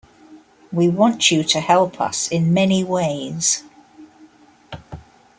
[0.71, 3.61] We want you to help us in many ways.